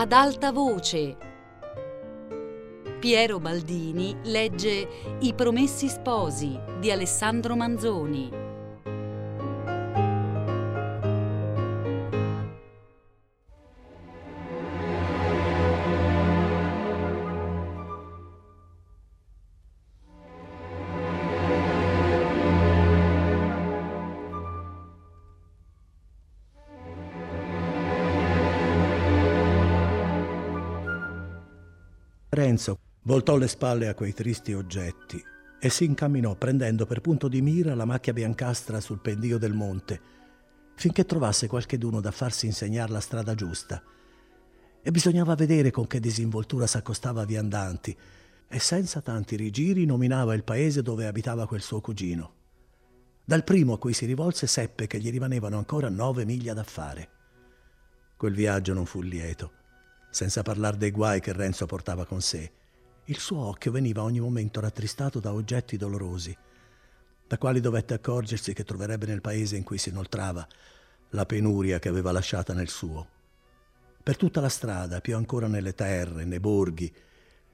[0.00, 1.16] Ad alta voce.
[3.00, 8.37] Piero Baldini legge I Promessi Sposi di Alessandro Manzoni.
[33.08, 35.24] Voltò le spalle a quei tristi oggetti
[35.58, 39.98] e si incamminò prendendo per punto di mira la macchia biancastra sul pendio del monte,
[40.74, 43.82] finché trovasse qualcheduno da farsi insegnare la strada giusta.
[44.82, 47.96] E bisognava vedere con che disinvoltura s'accostava a viandanti
[48.46, 52.34] e senza tanti rigiri nominava il paese dove abitava quel suo cugino.
[53.24, 57.08] Dal primo a cui si rivolse seppe che gli rimanevano ancora nove miglia da fare.
[58.18, 59.52] Quel viaggio non fu lieto
[60.10, 62.52] senza parlare dei guai che Renzo portava con sé.
[63.10, 66.36] Il suo occhio veniva ogni momento rattristato da oggetti dolorosi,
[67.26, 70.46] da quali dovette accorgersi che troverebbe nel paese in cui si inoltrava
[71.10, 73.08] la penuria che aveva lasciata nel suo.
[74.02, 76.94] Per tutta la strada, più ancora nelle terre, nei borghi,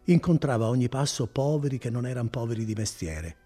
[0.06, 3.36] incontrava a ogni passo poveri che non erano poveri di mestiere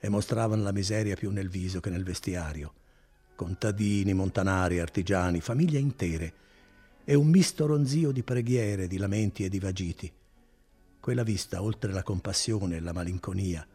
[0.00, 2.74] e mostravano la miseria più nel viso che nel vestiario.
[3.36, 6.34] Contadini, montanari, artigiani, famiglie intere
[7.04, 10.12] e un misto ronzio di preghiere, di lamenti e di vagiti.
[11.02, 13.66] Quella vista, oltre la compassione e la malinconia,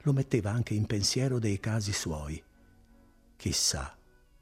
[0.00, 2.42] lo metteva anche in pensiero dei casi suoi.
[3.36, 3.94] Chissà,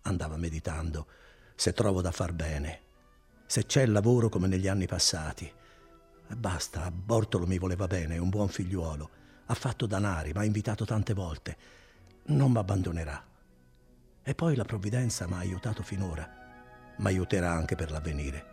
[0.03, 1.09] andava meditando,
[1.57, 2.81] se trovo da far bene,
[3.45, 5.51] se c'è lavoro come negli anni passati.
[6.29, 9.11] E basta, Bortolo mi voleva bene, è un buon figliuolo,
[9.47, 11.57] ha fatto danari, mi ha invitato tante volte,
[12.27, 13.21] non mi abbandonerà.
[14.23, 16.39] E poi la provvidenza mi ha aiutato finora
[16.99, 18.52] ma aiuterà anche per l'avvenire.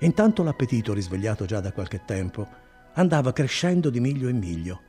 [0.00, 2.46] Intanto l'appetito, risvegliato già da qualche tempo,
[2.94, 4.80] andava crescendo di miglio in miglio.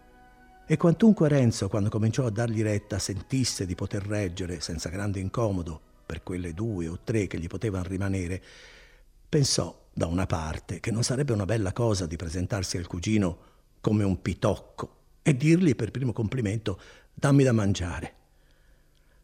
[0.68, 5.82] E quantunque Renzo, quando cominciò a dargli retta, sentisse di poter reggere senza grande incomodo
[6.06, 8.42] per quelle due o tre che gli potevano rimanere,
[9.28, 13.38] pensò da una parte, che non sarebbe una bella cosa di presentarsi al cugino
[13.82, 16.80] come un pitocco e dirgli per primo complimento
[17.16, 18.16] dammi da mangiare.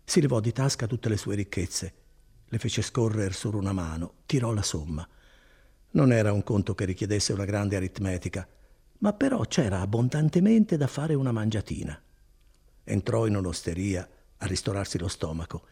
[0.03, 1.93] Si levò di tasca tutte le sue ricchezze,
[2.47, 5.07] le fece scorrere su una mano, tirò la somma.
[5.95, 8.45] Non era un conto che richiedesse una grande aritmetica,
[8.97, 11.97] ma però c'era abbondantemente da fare una mangiatina.
[12.83, 14.07] Entrò in un'osteria
[14.37, 15.65] a ristorarsi lo stomaco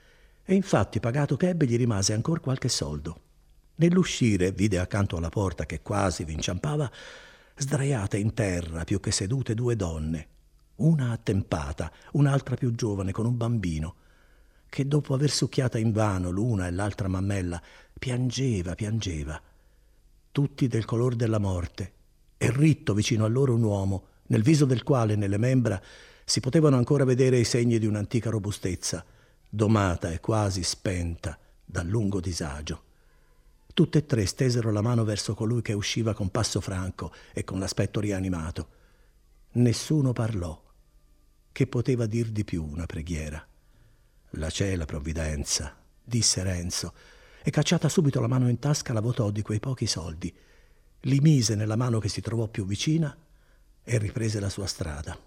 [0.46, 3.22] e infatti pagato che ebbe gli rimase ancora qualche soldo.
[3.76, 6.90] Nell'uscire vide accanto alla porta che quasi vi inciampava,
[7.58, 10.28] sdraiate in terra più che sedute due donne,
[10.76, 13.96] una attempata, un'altra più giovane con un bambino,
[14.70, 17.62] che dopo aver succhiata invano l'una e l'altra mammella,
[18.00, 19.42] piangeva, piangeva,
[20.34, 21.94] tutti del color della morte,
[22.38, 25.80] e ritto vicino a loro un uomo, nel viso del quale nelle membra
[26.26, 29.06] si potevano ancora vedere i segni di un'antica robustezza,
[29.48, 32.84] domata e quasi spenta dal lungo disagio.
[33.76, 37.60] Tutte e tre stesero la mano verso colui che usciva con passo franco e con
[37.60, 38.68] l'aspetto rianimato.
[39.54, 40.60] Nessuno parlò.
[41.52, 43.46] Che poteva dir di più una preghiera?
[44.32, 46.94] La c'è la provvidenza, disse Renzo,
[47.44, 50.34] e cacciata subito la mano in tasca la votò di quei pochi soldi.
[51.02, 53.16] Li mise nella mano che si trovò più vicina
[53.84, 55.18] e riprese la sua strada.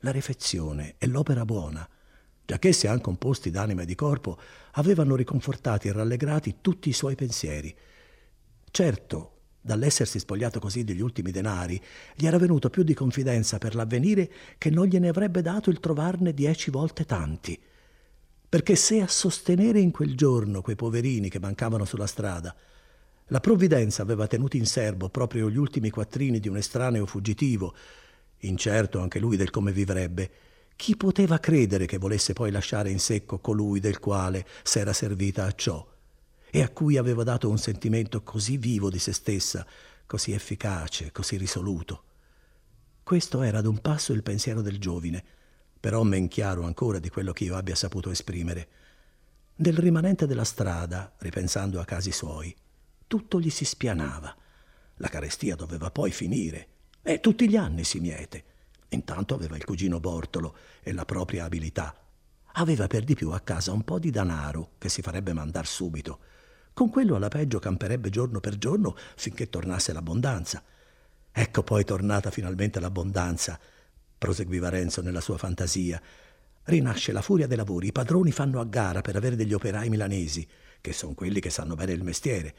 [0.00, 1.86] La refezione e l'opera buona
[2.46, 4.38] giacché anche composti d'anima e di corpo,
[4.72, 7.74] avevano riconfortati e rallegrati tutti i suoi pensieri.
[8.70, 11.82] Certo, dall'essersi spogliato così degli ultimi denari,
[12.14, 16.32] gli era venuto più di confidenza per l'avvenire che non gliene avrebbe dato il trovarne
[16.32, 17.60] dieci volte tanti.
[18.48, 22.54] Perché se a sostenere in quel giorno quei poverini che mancavano sulla strada,
[23.30, 27.74] la provvidenza aveva tenuto in serbo proprio gli ultimi quattrini di un estraneo fuggitivo,
[28.40, 30.30] incerto anche lui del come vivrebbe,
[30.76, 35.52] chi poteva credere che volesse poi lasciare in secco colui del quale s'era servita a
[35.52, 35.84] ciò
[36.48, 39.66] e a cui aveva dato un sentimento così vivo di se stessa,
[40.06, 42.02] così efficace, così risoluto?
[43.02, 45.24] Questo era ad un passo il pensiero del giovine,
[45.78, 48.68] però men chiaro ancora di quello che io abbia saputo esprimere.
[49.56, 52.54] Nel rimanente della strada, ripensando a casi suoi,
[53.06, 54.34] tutto gli si spianava.
[54.96, 56.68] La carestia doveva poi finire,
[57.02, 58.44] e tutti gli anni si miete.
[58.88, 61.94] Intanto aveva il cugino Bortolo e la propria abilità.
[62.54, 66.18] Aveva per di più a casa un po' di danaro che si farebbe mandar subito.
[66.72, 70.62] Con quello alla peggio camperebbe giorno per giorno finché tornasse l'abbondanza.
[71.32, 73.58] Ecco poi tornata finalmente l'abbondanza.
[74.18, 76.00] Proseguiva Renzo nella sua fantasia.
[76.64, 80.46] Rinasce la furia dei lavori, i padroni fanno a gara per avere degli operai milanesi,
[80.80, 82.54] che sono quelli che sanno bene il mestiere.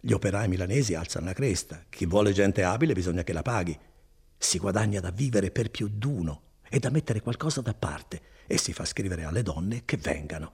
[0.00, 3.76] Gli operai milanesi alzano la cresta, chi vuole gente abile bisogna che la paghi.
[4.36, 8.72] Si guadagna da vivere per più d'uno e da mettere qualcosa da parte e si
[8.72, 10.52] fa scrivere alle donne che vengano.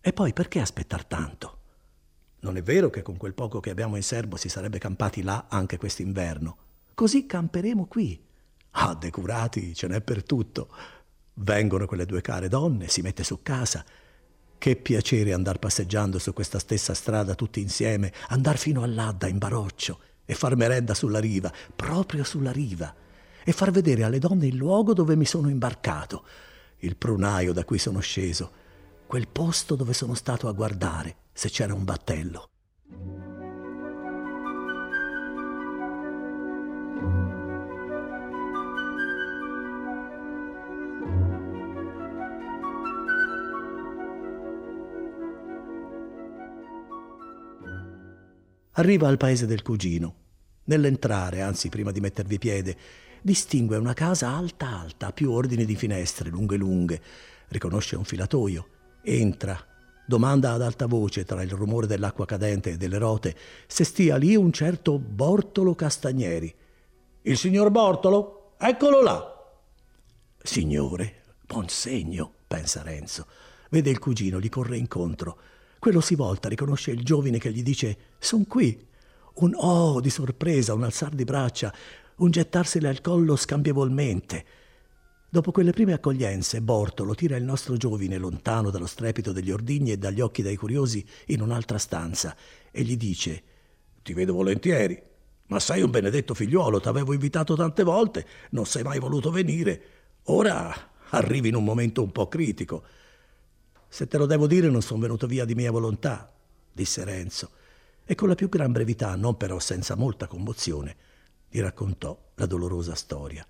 [0.00, 1.58] E poi perché aspettar tanto?
[2.40, 5.46] Non è vero che con quel poco che abbiamo in serbo si sarebbe campati là
[5.48, 6.56] anche quest'inverno.
[6.94, 8.22] Così camperemo qui.
[8.76, 10.68] Ah, decurati, ce n'è per tutto.
[11.34, 13.84] Vengono quelle due care donne, si mette su casa.
[14.56, 20.00] Che piacere andar passeggiando su questa stessa strada tutti insieme, andar fino all'Adda in baroccio
[20.24, 22.92] e far merenda sulla riva, proprio sulla riva,
[23.44, 26.24] e far vedere alle donne il luogo dove mi sono imbarcato,
[26.78, 28.62] il prunaio da cui sono sceso,
[29.06, 32.53] quel posto dove sono stato a guardare se c'era un battello.
[48.74, 50.14] Arriva al paese del cugino.
[50.64, 52.76] Nell'entrare, anzi prima di mettervi piede,
[53.22, 57.00] distingue una casa alta alta, più ordini di finestre, lunghe lunghe.
[57.48, 58.68] Riconosce un filatoio.
[59.02, 59.64] Entra,
[60.06, 63.34] Domanda ad alta voce tra il rumore dell'acqua cadente e delle rote
[63.66, 66.54] se stia lì un certo Bortolo Castagneri.
[67.22, 68.54] Il signor Bortolo?
[68.58, 69.32] Eccolo là.
[70.42, 73.26] Signore, buon segno, pensa Renzo.
[73.70, 75.38] Vede il cugino, gli corre incontro.
[75.84, 78.86] Quello si volta, riconosce il giovine che gli dice: Son qui.
[79.34, 81.70] Un oh di sorpresa, un alzar di braccia,
[82.16, 84.44] un gettarsele al collo scambievolmente.
[85.28, 89.98] Dopo quelle prime accoglienze, Bortolo tira il nostro giovine lontano dallo strepito degli ordigni e
[89.98, 92.34] dagli occhi dei curiosi in un'altra stanza
[92.70, 93.42] e gli dice:
[94.02, 94.98] Ti vedo volentieri,
[95.48, 99.82] ma sei un benedetto figliuolo, t'avevo invitato tante volte, non sei mai voluto venire.
[100.28, 100.74] Ora
[101.10, 102.84] arrivi in un momento un po' critico.
[103.94, 106.28] Se te lo devo dire, non sono venuto via di mia volontà,
[106.72, 107.50] disse Renzo,
[108.04, 110.96] e con la più gran brevità, non però senza molta commozione,
[111.48, 113.46] gli raccontò la dolorosa storia.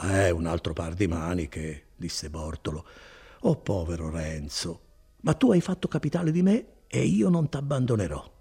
[0.00, 2.86] Eh, un altro par di maniche, disse Bortolo.
[3.40, 4.80] Oh, povero Renzo,
[5.22, 8.32] ma tu hai fatto capitale di me e io non t'abbandonerò.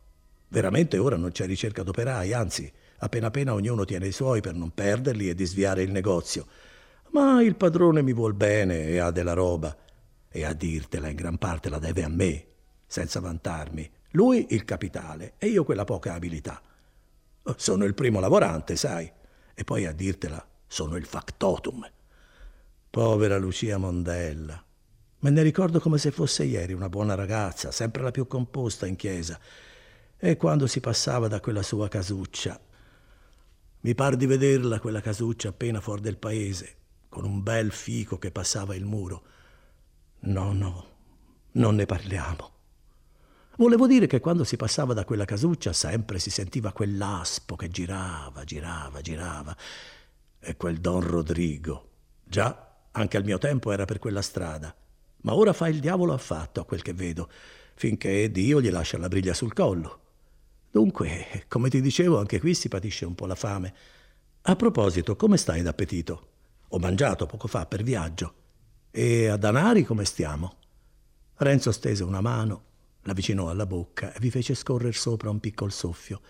[0.49, 4.71] Veramente ora non c'è ricerca d'operai, anzi, appena appena ognuno tiene i suoi per non
[4.71, 6.45] perderli e disviare il negozio.
[7.09, 9.75] Ma il padrone mi vuol bene e ha della roba.
[10.35, 12.47] E a dirtela in gran parte la deve a me,
[12.87, 13.87] senza vantarmi.
[14.13, 16.59] Lui il capitale e io quella poca abilità.
[17.55, 19.11] Sono il primo lavorante, sai.
[19.53, 21.87] E poi a dirtela sono il factotum.
[22.89, 24.59] Povera Lucia Mondella.
[25.19, 28.95] Me ne ricordo come se fosse ieri una buona ragazza, sempre la più composta in
[28.95, 29.39] chiesa.
[30.17, 32.59] E quando si passava da quella sua casuccia.
[33.81, 36.75] Mi par di vederla, quella casuccia, appena fuori del paese,
[37.07, 39.32] con un bel fico che passava il muro.
[40.25, 40.87] No, no,
[41.53, 42.51] non ne parliamo.
[43.57, 48.45] Volevo dire che quando si passava da quella casuccia sempre si sentiva quell'aspo che girava,
[48.45, 49.55] girava, girava
[50.39, 51.89] e quel Don Rodrigo.
[52.23, 54.73] Già, anche al mio tempo era per quella strada,
[55.23, 57.29] ma ora fa il diavolo affatto a quel che vedo,
[57.75, 59.99] finché Dio gli lascia la briglia sul collo.
[60.71, 63.73] Dunque, come ti dicevo, anche qui si patisce un po' la fame.
[64.43, 66.27] A proposito, come stai d'appetito?
[66.69, 68.35] Ho mangiato poco fa per viaggio.
[68.95, 70.53] E a Danari come stiamo?
[71.37, 72.63] Renzo stese una mano,
[73.01, 76.21] l'avvicinò alla bocca e vi fece scorrer sopra un piccol soffio.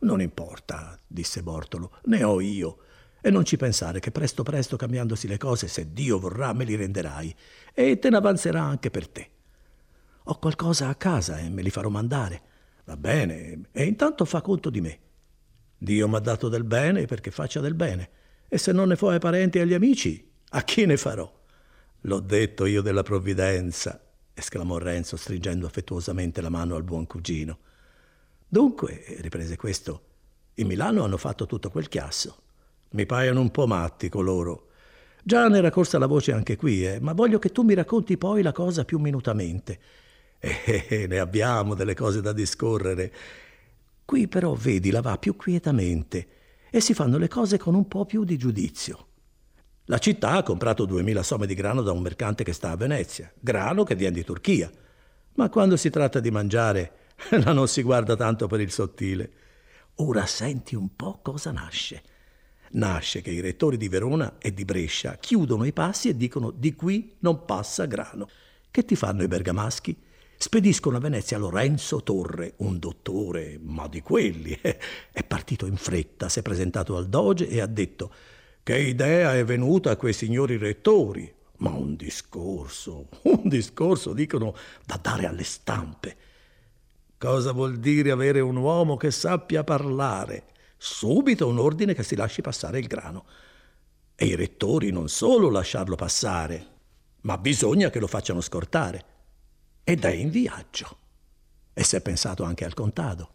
[0.00, 2.80] Non importa, disse Bortolo, ne ho io.
[3.22, 6.74] E non ci pensare che presto presto cambiandosi le cose, se Dio vorrà, me li
[6.74, 7.34] renderai
[7.72, 9.30] e te ne avanzerà anche per te.
[10.24, 12.42] Ho qualcosa a casa e me li farò mandare.
[12.84, 14.98] Va bene, e intanto fa conto di me.
[15.78, 18.10] Dio mi ha dato del bene perché faccia del bene,
[18.48, 21.40] e se non ne fo ai parenti e agli amici, a chi ne farò?
[22.02, 24.00] L'ho detto io della provvidenza,
[24.34, 27.58] esclamò Renzo stringendo affettuosamente la mano al buon cugino.
[28.48, 30.02] Dunque, riprese questo,
[30.54, 32.38] in Milano hanno fatto tutto quel chiasso.
[32.90, 34.70] Mi paiono un po' matti coloro.
[35.22, 38.18] Già ne era corsa la voce anche qui, eh, ma voglio che tu mi racconti
[38.18, 39.78] poi la cosa più minutamente.
[40.44, 43.12] Eh, eh, ne abbiamo delle cose da discorrere.
[44.04, 46.26] Qui però, vedi, la va più quietamente
[46.68, 49.06] e si fanno le cose con un po' più di giudizio.
[49.86, 53.32] La città ha comprato duemila somme di grano da un mercante che sta a Venezia,
[53.38, 54.70] grano che viene di Turchia.
[55.34, 56.92] Ma quando si tratta di mangiare,
[57.42, 59.32] la non si guarda tanto per il sottile.
[59.96, 62.02] Ora senti un po' cosa nasce
[62.72, 66.74] nasce che i rettori di Verona e di Brescia chiudono i passi e dicono di
[66.74, 68.28] qui non passa grano.
[68.70, 69.96] Che ti fanno i bergamaschi?
[70.36, 74.58] Spediscono a Venezia Lorenzo Torre, un dottore, ma di quelli.
[74.60, 78.12] È partito in fretta, si è presentato al doge e ha detto
[78.64, 81.32] Che idea è venuta a quei signori rettori?
[81.58, 84.54] Ma un discorso, un discorso, dicono,
[84.86, 86.16] da dare alle stampe.
[87.18, 90.44] Cosa vuol dire avere un uomo che sappia parlare?
[90.76, 93.24] Subito un ordine che si lasci passare il grano.
[94.14, 96.66] E i rettori non solo lasciarlo passare,
[97.22, 99.04] ma bisogna che lo facciano scortare.
[99.82, 100.98] Ed è in viaggio.
[101.72, 103.30] E si è pensato anche al contado.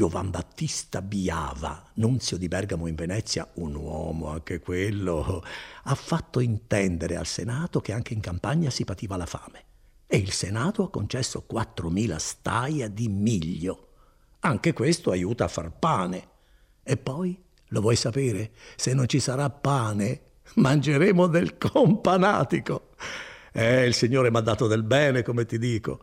[0.00, 5.44] Giovan Battista Biava, nunzio di Bergamo in Venezia, un uomo anche quello,
[5.82, 9.64] ha fatto intendere al Senato che anche in campagna si pativa la fame
[10.06, 13.88] e il Senato ha concesso 4.000 staia di miglio.
[14.38, 16.28] Anche questo aiuta a far pane.
[16.82, 18.52] E poi, lo vuoi sapere?
[18.76, 20.22] Se non ci sarà pane,
[20.54, 22.92] mangeremo del companatico.
[23.52, 26.00] Eh, il Signore mi ha dato del bene, come ti dico.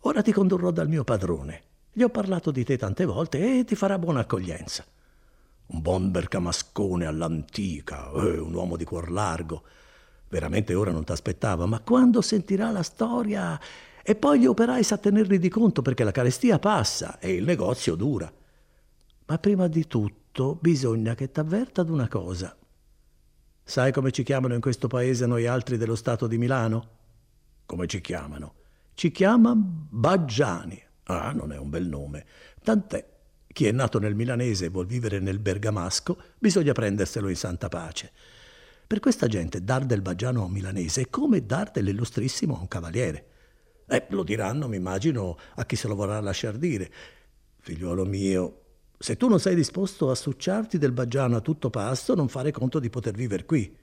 [0.00, 1.68] Ora ti condurrò dal mio padrone.
[1.92, 4.84] Gli ho parlato di te tante volte e ti farà buona accoglienza.
[5.66, 9.62] Un buon bergamascone all'antica, eh, un uomo di cuor largo.
[10.28, 13.60] Veramente ora non t'aspettava, ma quando sentirà la storia...
[14.02, 17.94] E poi gli operai sa tenerli di conto perché la carestia passa e il negozio
[17.96, 18.32] dura.
[19.26, 22.56] Ma prima di tutto bisogna che t'avverta d'una cosa.
[23.62, 26.88] Sai come ci chiamano in questo paese noi altri dello Stato di Milano?
[27.66, 28.54] Come ci chiamano?
[28.94, 30.82] Ci chiamano Baggiani.
[31.04, 32.24] Ah, non è un bel nome.
[32.62, 33.18] Tant'è.
[33.52, 38.12] Chi è nato nel milanese e vuol vivere nel bergamasco, bisogna prenderselo in santa pace.
[38.86, 42.68] Per questa gente dar del baggiano a un milanese è come dar dell'illustrissimo a un
[42.68, 43.26] cavaliere.
[43.86, 46.92] Eh, lo diranno, mi immagino, a chi se lo vorrà lasciar dire.
[47.58, 48.60] Figliuolo mio,
[49.02, 52.78] se tu non sei disposto a succiarti del baggiano a tutto pasto, non fare conto
[52.78, 53.74] di poter vivere qui.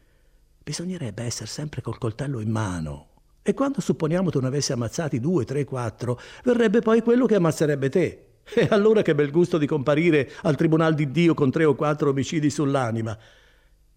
[0.63, 3.16] Bisognerebbe essere sempre col coltello in mano.
[3.47, 7.87] E quando supponiamo tu ne avessi ammazzati due, tre, quattro, verrebbe poi quello che ammazzerebbe
[7.87, 8.25] te.
[8.43, 12.09] E allora che bel gusto di comparire al tribunal di Dio con tre o quattro
[12.09, 13.17] omicidi sull'anima.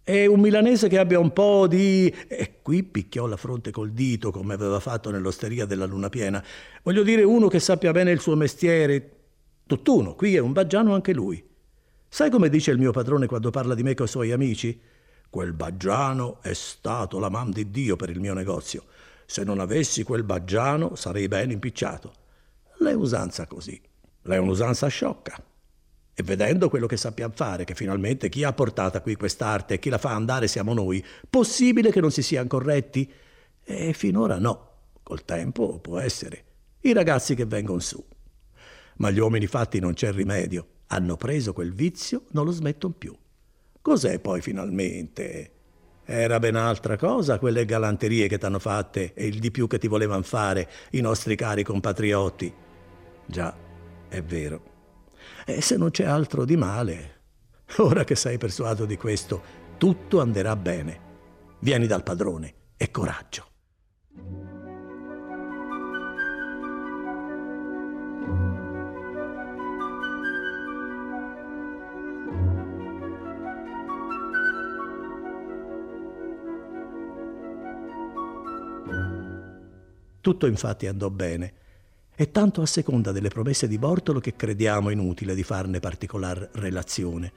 [0.05, 2.15] E un milanese che abbia un po' di...
[2.29, 6.41] E qui picchiò la fronte col dito, come aveva fatto nell'osteria della luna piena.
[6.85, 9.11] Voglio dire uno che sappia bene il suo mestiere.
[9.67, 11.45] Tutt'uno, qui è un baggiano anche lui.
[12.09, 14.81] Sai come dice il mio padrone quando parla di me coi suoi amici?
[15.29, 18.85] Quel baggiano è stato la man di Dio per il mio negozio.
[19.31, 22.13] Se non avessi quel baggiano sarei ben impicciato.
[22.79, 23.81] L'è usanza così.
[24.23, 25.41] L'è un'usanza sciocca.
[26.13, 29.89] E vedendo quello che sappiamo fare, che finalmente chi ha portata qui quest'arte e chi
[29.89, 33.09] la fa andare siamo noi, possibile che non si siano corretti?
[33.63, 34.71] E finora no.
[35.05, 36.45] Col tempo può essere.
[36.81, 38.05] I ragazzi che vengono su.
[38.97, 40.67] Ma gli uomini fatti non c'è rimedio.
[40.89, 43.17] Hanno preso quel vizio, non lo smettono più.
[43.81, 45.60] Cos'è poi finalmente?
[46.13, 49.87] Era ben altra cosa quelle galanterie che t'hanno fatte e il di più che ti
[49.87, 52.53] volevano fare i nostri cari compatrioti.
[53.25, 53.57] Già,
[54.09, 54.63] è vero.
[55.47, 57.21] E se non c'è altro di male,
[57.77, 59.41] ora che sei persuaso di questo,
[59.79, 61.01] tutto andrà bene.
[61.61, 63.50] Vieni dal padrone e coraggio.
[80.21, 81.53] Tutto infatti andò bene
[82.15, 87.33] e tanto a seconda delle promesse di Bortolo che crediamo inutile di farne particolar relazione.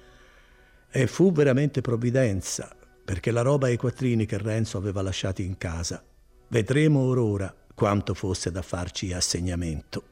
[0.92, 2.75] E fu veramente provvidenza,
[3.06, 6.04] perché la roba e i quattrini che Renzo aveva lasciati in casa.
[6.50, 10.04] Vedremo or ora quanto fosse da farci assegnamento.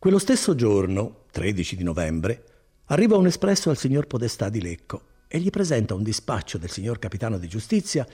[0.00, 2.44] Quello stesso giorno, 13 di novembre,
[2.86, 6.98] arriva un espresso al signor Podestà di Lecco e gli presenta un dispaccio del signor
[6.98, 8.06] capitano di giustizia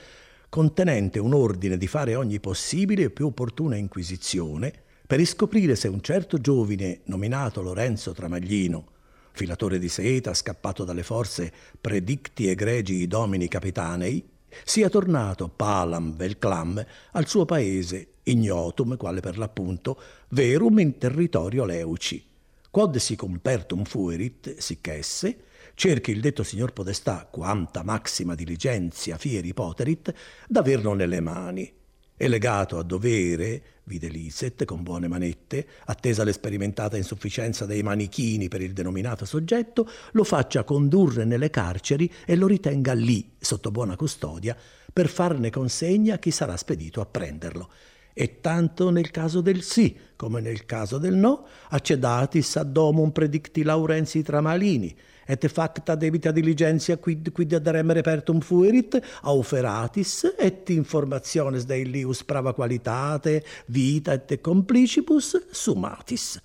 [0.51, 4.73] contenente un ordine di fare ogni possibile e più opportuna inquisizione
[5.07, 8.85] per riscoprire se un certo giovine nominato Lorenzo Tramaglino,
[9.31, 14.27] filatore di seta scappato dalle forze predicti egregi domini capitanei,
[14.65, 19.97] sia tornato palam vel clam al suo paese ignotum, quale per l'appunto
[20.31, 22.21] verum in territorio leuci,
[22.69, 25.43] quod si compertum fuerit, sic esse,
[25.81, 30.13] cerchi il detto signor Podestà, quanta maxima diligenzia fieri poterit,
[30.47, 31.73] d'averlo nelle mani,
[32.15, 38.61] e legato a dovere, vide Liset con buone manette, attesa l'esperimentata insufficienza dei manichini per
[38.61, 44.55] il denominato soggetto, lo faccia condurre nelle carceri e lo ritenga lì, sotto buona custodia,
[44.93, 47.71] per farne consegna a chi sarà spedito a prenderlo.
[48.13, 53.63] E tanto nel caso del sì come nel caso del no, accedatis ad domum predicti
[53.63, 54.95] Laurenzi Tramalini,
[55.31, 62.23] et facta debita diligentia quid quid ad rem repertum fuerit auferatis et informationes de illius
[62.27, 66.41] prava qualitate vita et complicibus summatis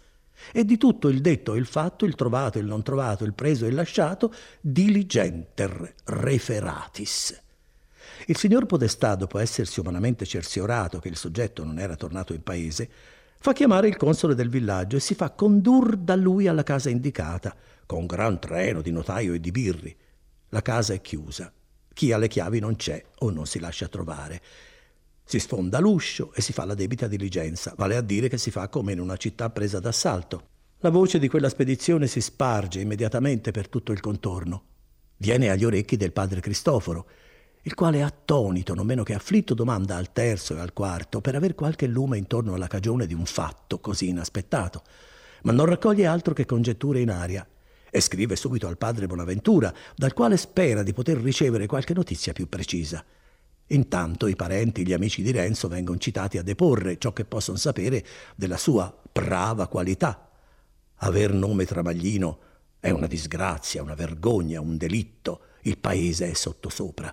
[0.52, 3.64] e di tutto il detto e il fatto, il trovato, il non trovato, il preso
[3.64, 7.42] e il lasciato, diligenter referatis.
[8.26, 12.88] Il signor Podestà, dopo essersi umanamente cerciorato che il soggetto non era tornato in paese,
[13.38, 17.54] fa chiamare il console del villaggio e si fa condur da lui alla casa indicata,
[17.86, 19.96] con gran treno di notaio e di birri.
[20.50, 21.52] La casa è chiusa.
[21.92, 24.42] Chi ha le chiavi non c'è o non si lascia trovare.
[25.24, 28.68] Si sfonda l'uscio e si fa la debita diligenza, vale a dire che si fa
[28.68, 30.48] come in una città presa d'assalto.
[30.80, 34.64] La voce di quella spedizione si sparge immediatamente per tutto il contorno.
[35.16, 37.08] Viene agli orecchi del padre Cristoforo,
[37.62, 41.54] il quale attonito, non meno che afflitto, domanda al terzo e al quarto per aver
[41.54, 44.82] qualche lume intorno alla cagione di un fatto così inaspettato,
[45.42, 47.44] ma non raccoglie altro che congetture in aria
[47.96, 52.46] e scrive subito al padre Bonaventura, dal quale spera di poter ricevere qualche notizia più
[52.46, 53.02] precisa.
[53.68, 58.04] Intanto i parenti, gli amici di Renzo vengono citati a deporre ciò che possono sapere
[58.34, 60.28] della sua brava qualità.
[60.96, 62.40] Aver nome Tramaglino
[62.78, 65.40] è una disgrazia, una vergogna, un delitto.
[65.62, 67.12] Il paese è sottosopra.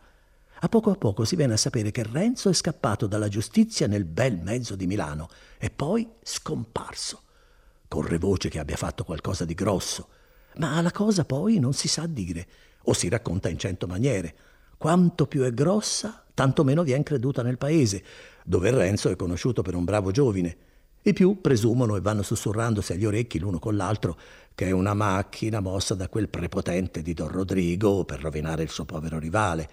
[0.60, 4.04] A poco a poco si viene a sapere che Renzo è scappato dalla giustizia nel
[4.04, 7.22] bel mezzo di Milano e poi scomparso.
[7.88, 10.10] Corre voce che abbia fatto qualcosa di grosso,
[10.57, 12.48] ma la cosa poi non si sa dire
[12.83, 14.36] o si racconta in cento maniere.
[14.77, 18.03] Quanto più è grossa, tanto meno viene creduta nel paese,
[18.43, 20.57] dove Renzo è conosciuto per un bravo giovine.
[21.01, 24.17] I più presumono e vanno sussurrandosi agli orecchi l'uno con l'altro
[24.55, 28.86] che è una macchina mossa da quel prepotente di Don Rodrigo per rovinare il suo
[28.86, 29.69] povero rivale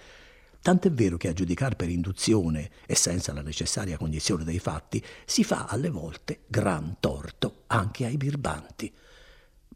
[0.63, 5.43] Tant'è vero che a giudicare per induzione e senza la necessaria cognizione dei fatti si
[5.43, 8.93] fa alle volte gran torto anche ai birbanti.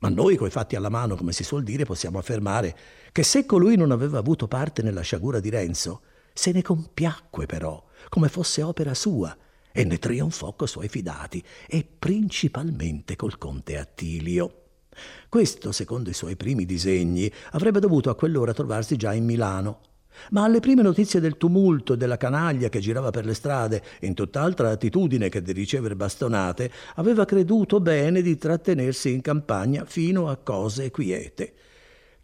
[0.04, 2.76] Ma noi, coi fatti alla mano, come si suol dire, possiamo affermare
[3.11, 6.02] che se colui non aveva avuto parte nella sciagura di Renzo,
[6.34, 9.34] se ne compiacque però, come fosse opera sua,
[9.73, 14.64] e ne trionfò coi suoi fidati, e principalmente col conte Attilio.
[15.30, 19.80] Questo, secondo i suoi primi disegni, avrebbe dovuto a quell'ora trovarsi già in Milano,
[20.31, 24.15] ma alle prime notizie del tumulto e della canaglia che girava per le strade, in
[24.15, 30.37] tutt'altra attitudine che di ricevere bastonate, aveva creduto bene di trattenersi in campagna fino a
[30.37, 31.53] cose quiete.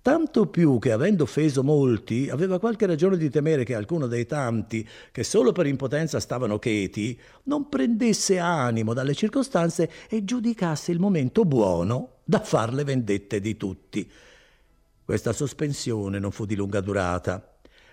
[0.02, 4.86] Tanto più che, avendo offeso molti, aveva qualche ragione di temere che alcuno dei tanti,
[5.12, 11.44] che solo per impotenza stavano cheti, non prendesse animo dalle circostanze e giudicasse il momento
[11.44, 14.10] buono da far le vendette di tutti.
[15.04, 17.49] Questa sospensione non fu di lunga durata.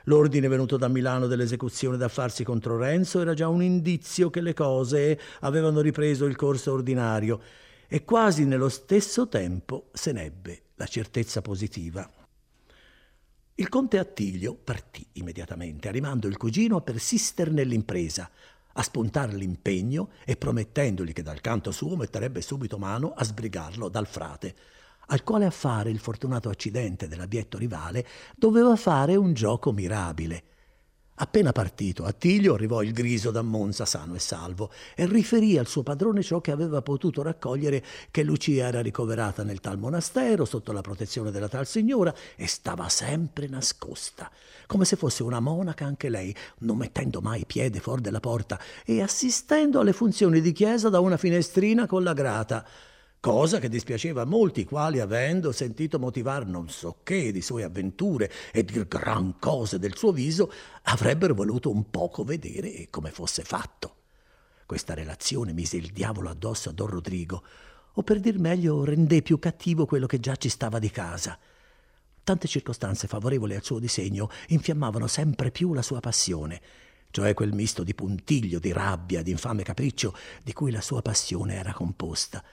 [0.08, 3.20] L'ordine venuto da Milano dell'esecuzione da farsi contro Renzo.
[3.20, 7.41] Era già un indizio che le cose avevano ripreso il corso ordinario.
[7.88, 12.10] E quasi nello stesso tempo se n'ebbe la certezza positiva.
[13.56, 18.30] Il conte Attilio partì immediatamente, animando il cugino a persistere nell'impresa,
[18.74, 24.08] a spuntare l'impegno e promettendogli che dal canto suo metterebbe subito mano a sbrigarlo dal
[24.08, 24.56] frate
[25.08, 30.43] al quale affare il fortunato accidente dell'abietto rivale doveva fare un gioco mirabile.
[31.20, 35.82] Appena partito, Attilio arrivò il griso da Monza sano e salvo e riferì al suo
[35.82, 40.82] padrone ciò che aveva potuto raccogliere che Lucia era ricoverata nel tal monastero sotto la
[40.82, 44.30] protezione della tal signora e stava sempre nascosta,
[44.67, 49.02] come se fosse una monaca anche lei, non mettendo mai piede fuori della porta e
[49.02, 52.63] assistendo alle funzioni di chiesa da una finestrina con la grata
[53.19, 58.32] cosa che dispiaceva a molti, quali avendo sentito motivar non so che di sue avventure
[58.51, 60.51] e dir gran cose del suo viso,
[60.84, 63.95] avrebbero voluto un poco vedere come fosse fatto.
[64.65, 67.43] Questa relazione mise il diavolo addosso a Don Rodrigo,
[67.93, 71.38] o per dir meglio rendé più cattivo quello che già ci stava di casa.
[72.23, 76.62] Tante circostanze favorevoli al suo disegno infiammavano sempre più la sua passione,
[77.10, 81.56] cioè quel misto di puntiglio, di rabbia, di infame capriccio di cui la sua passione
[81.56, 82.43] era composta.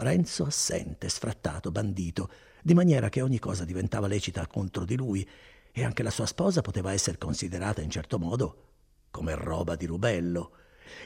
[0.00, 2.30] Renzo assente, sfrattato, bandito,
[2.62, 5.28] di maniera che ogni cosa diventava lecita contro di lui
[5.72, 8.66] e anche la sua sposa poteva essere considerata in certo modo
[9.10, 10.52] come roba di rubello.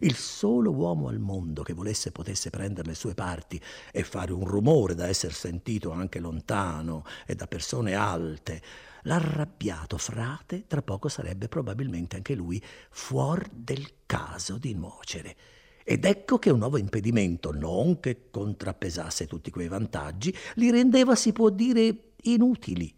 [0.01, 3.59] Il solo uomo al mondo che volesse potesse prendere le sue parti
[3.91, 8.61] e fare un rumore da essere sentito anche lontano e da persone alte,
[9.05, 15.37] l'arrabbiato frate tra poco sarebbe probabilmente anche lui fuori del caso di nuocere.
[15.85, 21.33] Ed ecco che un nuovo impedimento, non che contrappesasse tutti quei vantaggi, li rendeva, si
[21.33, 22.95] può dire, inutili.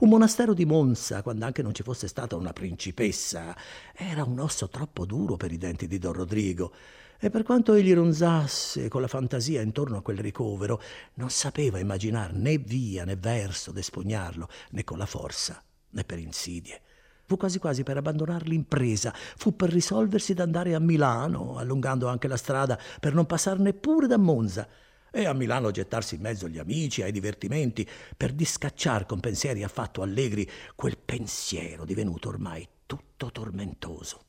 [0.00, 3.56] Un monastero di Monza, quando anche non ci fosse stata una principessa,
[3.94, 6.72] era un osso troppo duro per i denti di Don Rodrigo,
[7.18, 10.80] e per quanto egli ronzasse con la fantasia intorno a quel ricovero,
[11.14, 15.60] non sapeva immaginar né via né verso d'espugnarlo, né con la forza,
[15.90, 16.80] né per insidie.
[17.28, 22.38] Fu quasi quasi per abbandonare l'impresa, fu per risolversi d'andare a Milano, allungando anche la
[22.38, 24.66] strada per non passare neppure da Monza.
[25.10, 27.86] e a Milano gettarsi in mezzo agli amici, ai divertimenti,
[28.16, 34.20] per discacciar con pensieri affatto allegri quel pensiero divenuto ormai tutto tormentoso.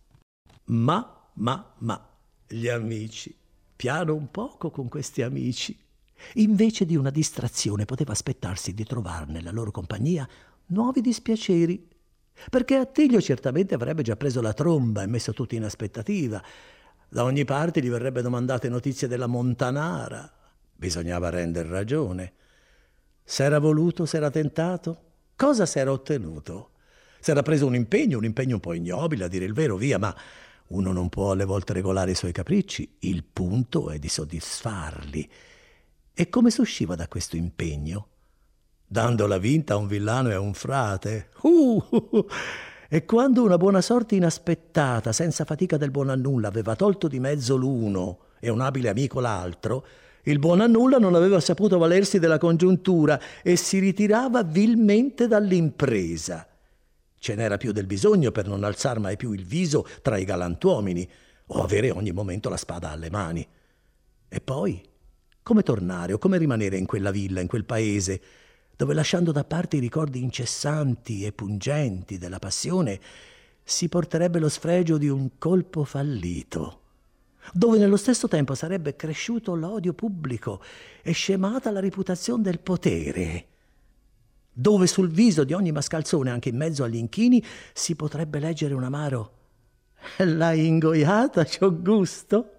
[0.65, 2.09] Ma, ma, ma,
[2.47, 3.33] gli amici,
[3.77, 5.77] piano un poco con questi amici.
[6.33, 10.27] Invece di una distrazione poteva aspettarsi di trovare nella loro compagnia
[10.67, 11.87] nuovi dispiaceri,
[12.49, 16.41] perché Attilio certamente avrebbe già preso la tromba e messo tutti in aspettativa.
[17.09, 20.31] Da ogni parte gli verrebbe domandate notizie della Montanara.
[20.75, 22.33] Bisognava render ragione.
[23.23, 25.01] S'era voluto, s'era tentato?
[25.35, 26.71] Cosa s'era ottenuto?
[27.19, 30.15] S'era preso un impegno, un impegno un po' ignobile, a dire il vero, via, ma
[30.67, 35.29] uno non può alle volte regolare i suoi capricci, il punto è di soddisfarli.
[36.13, 38.07] E come si usciva da questo impegno?
[38.91, 41.29] Dando la vinta a un villano e a un frate.
[41.43, 42.25] Uh, uh, uh.
[42.89, 47.19] E quando una buona sorte inaspettata, senza fatica del buon a nulla, aveva tolto di
[47.19, 49.85] mezzo l'uno e un abile amico l'altro,
[50.23, 56.47] il buon a nulla non aveva saputo valersi della congiuntura e si ritirava vilmente dall'impresa.
[57.19, 61.07] Ce n'era più del bisogno per non alzar mai più il viso tra i galantuomini
[61.45, 63.47] o avere ogni momento la spada alle mani.
[64.27, 64.81] E poi,
[65.43, 68.19] come tornare o come rimanere in quella villa, in quel paese,
[68.79, 72.97] dove lasciando da parte i ricordi incessanti e pungenti della passione,
[73.61, 76.79] si porterebbe lo sfregio di un colpo fallito,
[77.51, 80.63] dove nello stesso tempo sarebbe cresciuto l'odio pubblico
[81.01, 83.47] e scemata la reputazione del potere,
[84.49, 88.85] dove sul viso di ogni mascalzone, anche in mezzo agli inchini, si potrebbe leggere un
[88.85, 89.33] amaro
[90.19, 92.51] L'hai ingoiata, c'ho gusto?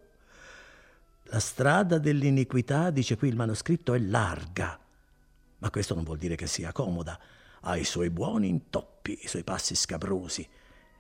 [1.31, 4.80] La strada dell'iniquità, dice qui il manoscritto, è larga
[5.61, 7.19] ma questo non vuol dire che sia comoda.
[7.63, 10.47] Ha i suoi buoni intoppi, i suoi passi scabrosi.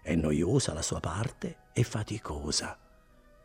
[0.03, 2.79] È noiosa la sua parte e faticosa,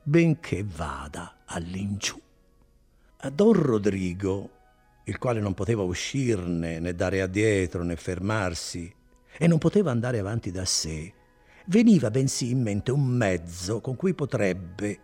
[0.03, 2.19] benché vada all'ingiù.
[3.17, 4.49] A Don Rodrigo,
[5.05, 8.93] il quale non poteva uscirne, né dare addietro, né fermarsi,
[9.37, 11.13] e non poteva andare avanti da sé,
[11.65, 14.99] veniva bensì in mente un mezzo con cui potrebbe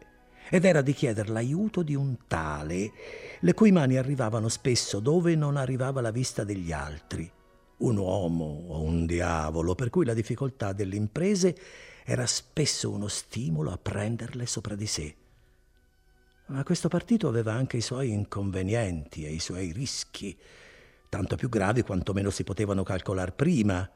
[0.53, 2.91] ed era di chiedere l'aiuto di un tale,
[3.39, 7.31] le cui mani arrivavano spesso dove non arrivava la vista degli altri,
[7.77, 11.55] un uomo o un diavolo, per cui la difficoltà delle imprese
[12.03, 15.15] era spesso uno stimolo a prenderle sopra di sé.
[16.47, 20.37] Ma questo partito aveva anche i suoi inconvenienti e i suoi rischi,
[21.07, 23.89] tanto più gravi quanto meno si potevano calcolare prima,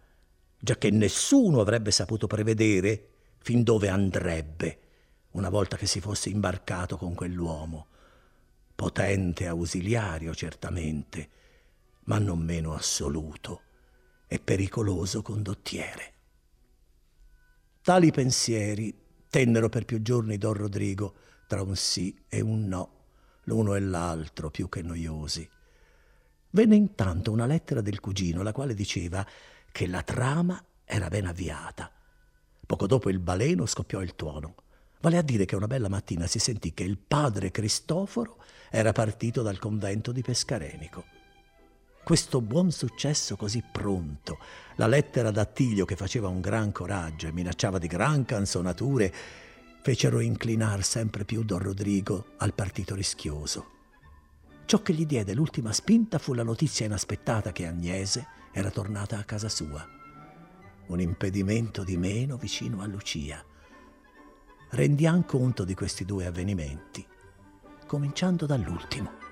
[0.57, 4.79] giacché nessuno avrebbe saputo prevedere fin dove andrebbe
[5.35, 7.87] una volta che si fosse imbarcato con quell'uomo.
[8.73, 11.29] Potente ausiliario, certamente,
[12.05, 13.61] ma non meno assoluto
[14.27, 16.13] e pericoloso condottiere.
[17.81, 18.97] Tali pensieri
[19.29, 21.15] tennero per più giorni Don Rodrigo
[21.47, 22.89] tra un sì e un no,
[23.43, 25.47] l'uno e l'altro più che noiosi.
[26.51, 29.25] Venne intanto una lettera del cugino, la quale diceva
[29.71, 31.91] che la trama era ben avviata.
[32.65, 34.55] Poco dopo il baleno scoppiò il tuono.
[35.05, 38.37] Vale a dire che una bella mattina si sentì che il padre Cristoforo
[38.71, 41.05] era partito dal convento di Pescarenico.
[42.03, 44.39] Questo buon successo così pronto,
[44.77, 49.13] la lettera d'Attilio che faceva un gran coraggio e minacciava di gran canzonature,
[49.83, 53.73] fecero inclinar sempre più Don Rodrigo al partito rischioso.
[54.65, 59.23] Ciò che gli diede l'ultima spinta fu la notizia inaspettata che Agnese era tornata a
[59.23, 59.87] casa sua.
[60.87, 63.45] Un impedimento di meno vicino a Lucia
[64.75, 67.05] rendiamo conto di questi due avvenimenti,
[67.87, 69.24] cominciando dall'ultimo.